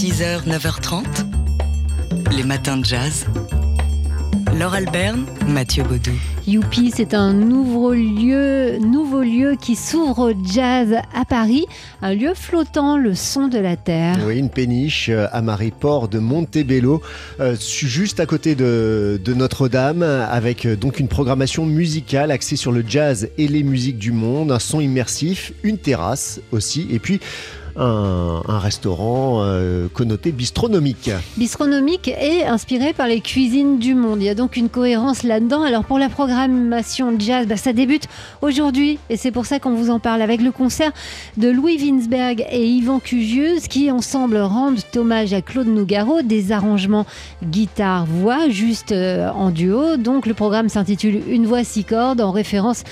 [0.00, 1.04] 6h, 9h30,
[2.34, 3.26] les matins de jazz.
[4.58, 6.12] Laure Alberne, Mathieu Baudou.
[6.46, 11.66] Youpi, c'est un nouveau lieu, nouveau lieu qui s'ouvre au jazz à Paris,
[12.00, 14.16] un lieu flottant, le son de la terre.
[14.26, 17.02] Oui, une péniche euh, à Marie-Port de Montebello,
[17.38, 22.72] euh, juste à côté de, de Notre-Dame, avec euh, donc une programmation musicale axée sur
[22.72, 27.20] le jazz et les musiques du monde, un son immersif, une terrasse aussi, et puis
[27.76, 31.10] un, restaurant euh, connoté bistronomique.
[31.36, 34.20] Bistronomique et inspiré par les cuisines du monde.
[34.20, 35.62] Il y a donc une cohérence là-dedans.
[35.62, 38.06] Alors pour la programmation jazz, bah, ça débute
[38.42, 40.92] aujourd'hui et c'est pour ça qu'on vous en parle avec le concert
[41.36, 47.06] de Louis Winsberg et Yvan Cugius qui ensemble rendent hommage à Claude Nougaro, des arrangements
[47.44, 49.96] guitare-voix juste euh, en duo.
[49.96, 52.84] Donc le programme s'intitule Une voix six cordes en référence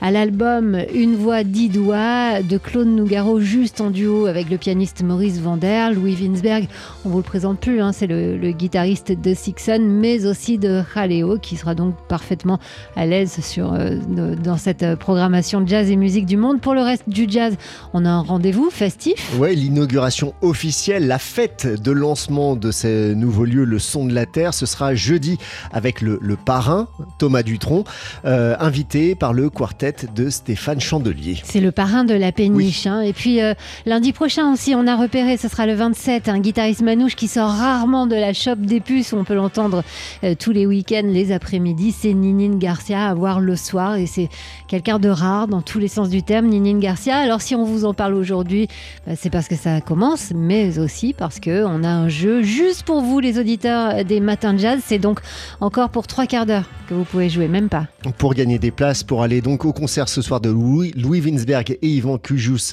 [0.00, 5.02] à l'album Une voix dix doigts de Claude Nougaro juste en duo avec le pianiste
[5.02, 6.68] Maurice Vander, Louis Winsberg,
[7.04, 10.82] on vous le présente plus, hein, c'est le, le, guitariste de Sixon, mais aussi de
[10.94, 12.58] Jaleo, qui sera donc parfaitement
[12.96, 13.96] à l'aise sur, euh,
[14.42, 16.60] dans cette programmation de jazz et musique du monde.
[16.60, 17.56] Pour le reste du jazz,
[17.92, 19.32] on a un rendez-vous festif.
[19.38, 24.26] Oui, l'inauguration officielle, la fête de lancement de ce nouveau lieu, le son de la
[24.26, 25.38] terre, ce sera jeudi
[25.72, 27.84] avec le, le parrain, Thomas Dutronc,
[28.24, 31.38] euh, invité par le quartet de Stéphane Chandelier.
[31.44, 32.84] C'est le parrain de la péniche.
[32.84, 32.90] Oui.
[32.90, 33.00] Hein.
[33.00, 36.80] Et puis euh, lundi prochain aussi, on a repéré, ce sera le 27, un guitariste
[36.80, 39.84] manouche qui sort rarement de la shop des puces, on peut l'entendre
[40.24, 41.92] euh, tous les week-ends, les après-midi.
[41.92, 44.30] C'est Ninine Garcia à voir le soir et c'est
[44.68, 47.18] quelqu'un de rare dans tous les sens du terme, Ninine Garcia.
[47.18, 48.68] Alors si on vous en parle aujourd'hui,
[49.06, 53.02] bah, c'est parce que ça commence, mais aussi parce qu'on a un jeu juste pour
[53.02, 54.80] vous, les auditeurs des matins de jazz.
[54.82, 55.20] C'est donc
[55.60, 57.86] encore pour trois quarts d'heure que vous pouvez jouer, même pas.
[58.16, 61.76] Pour gagner des places, pour aller donc au concert ce soir de Louis, Louis Winsberg
[61.82, 62.72] et Yvan Cujus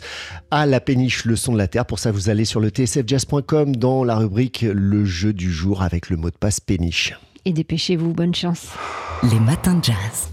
[0.52, 1.86] à la péniche Le Son de la Terre.
[1.86, 6.09] Pour ça, vous allez sur le tsfjazz.com dans la rubrique Le jeu du jour avec
[6.09, 7.14] le mot de passe péniche.
[7.45, 8.70] Et dépêchez-vous, bonne chance.
[9.23, 10.30] Les matins de jazz.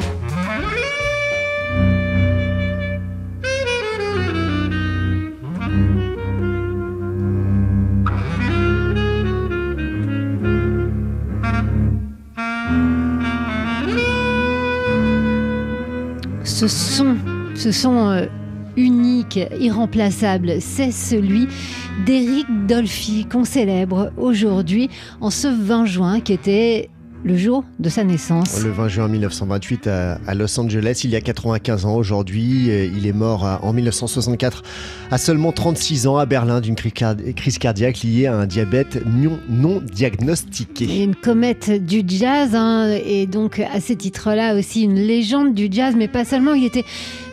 [16.45, 17.17] Ce son,
[17.55, 18.27] ce son euh,
[18.77, 21.47] unique, irremplaçable, c'est celui
[22.07, 24.89] d'Éric Dolphy qu'on célèbre aujourd'hui
[25.21, 26.91] en ce 20 juin qui était
[27.25, 28.63] le jour de sa naissance.
[28.63, 32.69] Le 20 juin 1928 à, à Los Angeles, il y a 95 ans aujourd'hui.
[32.69, 34.63] Il est mort en 1964
[35.11, 39.81] à seulement 36 ans à Berlin d'une crise cardiaque liée à un diabète non, non
[39.81, 40.85] diagnostiqué.
[40.85, 45.69] Et une comète du jazz, hein, et donc à ce titre-là aussi une légende du
[45.71, 46.85] jazz, mais pas seulement, il était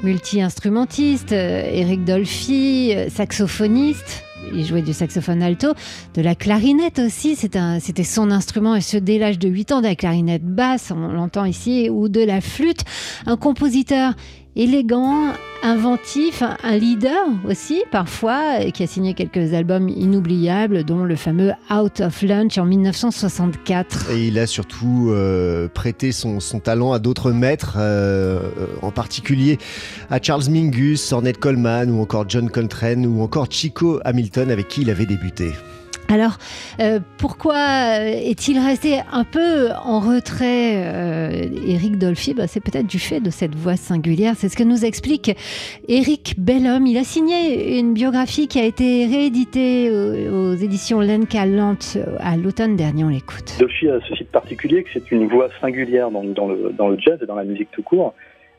[0.03, 5.73] multi-instrumentiste, euh, Eric Dolphy, euh, saxophoniste il jouait du saxophone alto,
[6.13, 9.87] de la clarinette aussi, c'était son instrument et ce dès l'âge de 8 ans, de
[9.87, 12.83] la clarinette basse, on l'entend ici, ou de la flûte.
[13.25, 14.13] Un compositeur
[14.55, 15.33] élégant,
[15.63, 22.01] inventif, un leader aussi parfois, qui a signé quelques albums inoubliables, dont le fameux Out
[22.01, 24.11] of Lunch en 1964.
[24.11, 28.39] Et il a surtout euh, prêté son, talent à d'autres maîtres, euh,
[28.81, 29.57] en particulier
[30.09, 34.81] à Charles Mingus, Ornette Coleman ou encore John Coltrane ou encore Chico Hamilton avec qui
[34.81, 35.51] il avait débuté.
[36.09, 36.37] Alors,
[36.79, 41.31] euh, pourquoi est-il resté un peu en retrait, euh,
[41.67, 42.33] Éric Dolphy?
[42.33, 44.33] Bah, C'est peut-être du fait de cette voix singulière.
[44.35, 45.31] C'est ce que nous explique
[45.89, 46.87] Éric Bellhomme.
[46.87, 51.77] Il a signé une biographie qui a été rééditée aux, éditions Lenka Lant
[52.19, 53.03] à l'automne dernier.
[53.03, 53.57] On l'écoute.
[53.59, 56.97] Dolphy a ceci de particulier que c'est une voix singulière dans, dans, le, dans le
[56.97, 58.13] jazz et dans la musique tout court,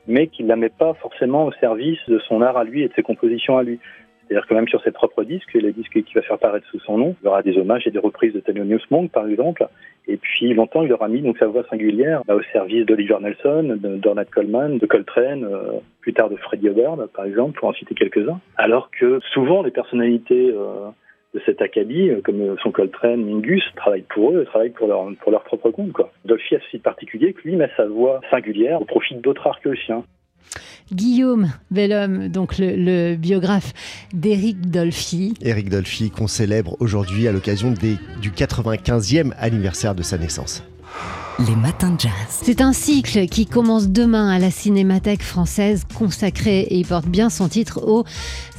[0.07, 2.89] mais qu'il ne la met pas forcément au service de son art à lui et
[2.89, 3.79] de ses compositions à lui.
[4.29, 6.99] C'est-à-dire que même sur ses propres disques, les disques qu'il va faire paraître sous son
[6.99, 9.67] nom, il y aura des hommages et des reprises de Thelonious Monk, par exemple.
[10.07, 13.79] Et puis longtemps, il aura mis donc sa voix singulière bah, au service d'Oliver Nelson,
[13.83, 17.95] Dornette Coleman, de Coltrane, euh, plus tard de Freddie Hubbard, par exemple, pour en citer
[17.95, 18.41] quelques-uns.
[18.57, 20.91] Alors que souvent, les personnalités euh,
[21.35, 25.45] de cet acabit, comme son Coltrane, Mingus, travaillent pour eux, travaillent pour leur, pour leur
[25.45, 25.93] propre compte.
[25.93, 26.11] Quoi.
[26.27, 29.61] Dolphy a ceci de particulier que lui met sa voix singulière au profit d'autres arts
[29.61, 30.05] que le sien.
[30.93, 33.73] Guillaume Bellhomme, donc le, biographe
[34.13, 35.35] d'Éric Dolphy.
[35.43, 40.63] Éric Dolphy qu'on célèbre aujourd'hui à l'occasion du 95e anniversaire de sa naissance.
[41.47, 42.11] Les matins de jazz.
[42.29, 47.31] C'est un cycle qui commence demain à la Cinémathèque française consacré et il porte bien
[47.31, 48.05] son titre aux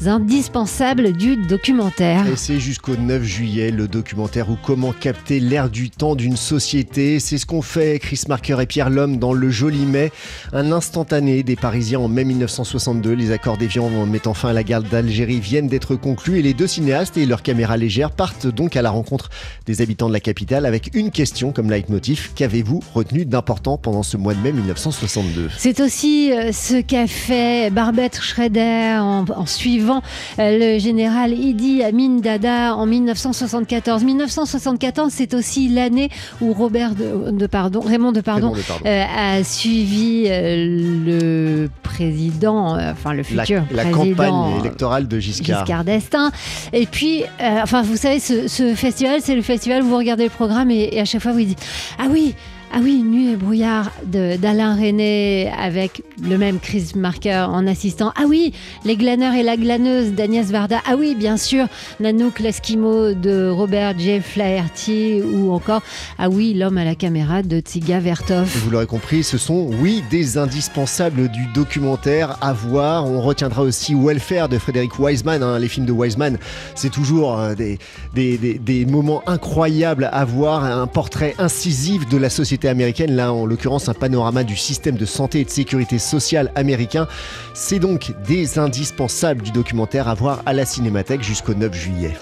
[0.06, 2.26] indispensables du documentaire.
[2.26, 7.20] Et c'est jusqu'au 9 juillet le documentaire ou comment capter l'air du temps d'une société.
[7.20, 10.14] C'est ce qu'ont fait Chris Marker et Pierre Lhomme dans Le Joli Mai,
[10.54, 13.12] un instantané des Parisiens en mai 1962.
[13.12, 16.68] Les accords d'Évian mettant fin à la guerre d'Algérie viennent d'être conclus et les deux
[16.68, 19.30] cinéastes et leurs caméras légères partent donc à la rencontre
[19.66, 22.32] des habitants de la capitale avec une question comme leitmotiv.
[22.36, 27.72] Qu'avez-vous retenu d'important pendant ce mois de mai 1962 C'est aussi euh, ce qu'a fait
[27.72, 30.02] Barbette Schroeder en, suivant
[30.38, 34.04] euh, le général Idi Amin Dada en 1974.
[34.04, 36.10] 1974, c'est aussi l'année
[36.42, 38.54] où Robert de, pardon, Raymond de Pardon,
[38.86, 45.66] euh, a suivi le président, enfin le futur la, la campagne électorale de Giscard.
[45.66, 46.32] Giscard d'Estaing.
[46.74, 50.70] Et puis, enfin, vous savez, ce, festival, c'est le festival où vous regardez le programme
[50.72, 51.66] et, et à chaque fois vous dites
[51.98, 52.36] ah oui.
[52.72, 58.14] Ah oui, Nuit et brouillard d'Alain René avec le même Chris Marker en assistant.
[58.16, 58.54] Ah oui,
[58.86, 60.80] Les glaneurs et la glaneuse d'Agnès Varda.
[60.88, 61.66] Ah oui, bien sûr,
[62.00, 64.20] Nanook l'Eskimo de Robert J.
[64.22, 65.82] Flaherty ou encore
[66.20, 68.48] Ah oui, L'homme à la caméra de Tsiga Vertov.
[68.64, 73.10] Vous l'aurez compris, ce sont, oui, des indispensables du documentaire à voir.
[73.10, 75.42] On retiendra aussi Welfare de Frédéric Wiseman.
[75.42, 75.58] Hein.
[75.58, 76.38] Les films de Wiseman,
[76.76, 77.80] c'est toujours euh, des,
[78.14, 83.46] des, des moments incroyables à voir, un portrait incisif de la société américaine, là en
[83.46, 87.08] l'occurrence un panorama du système de santé et de sécurité sociale américain.
[87.54, 92.18] C'est donc des indispensables du documentaire à voir à la Cinémathèque jusqu'au 9 juillet.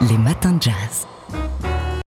[0.00, 1.09] Les matins de jazz.